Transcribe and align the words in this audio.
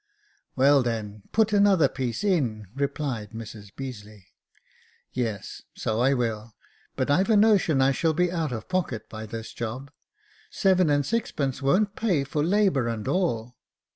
"Well, 0.55 0.81
then, 0.81 1.21
put 1.31 1.53
another 1.53 1.87
piece 1.87 2.23
in," 2.23 2.65
replied 2.73 3.33
Mrs 3.33 3.71
Beazeley." 3.75 4.29
Yes; 5.13 5.61
so 5.75 5.99
I 6.01 6.15
will; 6.15 6.55
but 6.95 7.11
I've 7.11 7.29
a 7.29 7.37
notion 7.37 7.83
I 7.83 7.91
shall 7.91 8.15
be 8.15 8.31
out 8.31 8.51
of 8.51 8.67
pocket 8.67 9.07
by 9.09 9.27
this 9.27 9.53
job. 9.53 9.91
Seven 10.49 10.89
and 10.89 11.05
sixpence 11.05 11.61
won't 11.61 11.95
pay 11.95 12.23
for 12.23 12.43
labour 12.43 12.87
and 12.87 13.07
all. 13.07 13.55